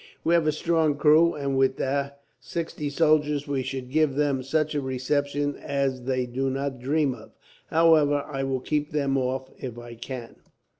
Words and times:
We 0.23 0.33
have 0.33 0.47
a 0.47 0.51
strong 0.51 0.95
crew, 0.97 1.35
and 1.35 1.59
with 1.59 1.75
the 1.77 2.13
sixty 2.39 2.89
soldiers 2.89 3.47
we 3.47 3.61
should 3.61 3.91
give 3.91 4.15
them 4.15 4.41
such 4.41 4.73
a 4.73 4.81
reception 4.81 5.55
as 5.57 6.05
they 6.05 6.25
do 6.25 6.49
not 6.49 6.79
dream 6.79 7.13
of. 7.13 7.33
However, 7.67 8.23
I 8.27 8.41
will 8.45 8.61
keep 8.61 8.89
them 8.89 9.15
off, 9.15 9.51
if 9.59 9.77
I 9.77 9.93
can. 9.93 10.37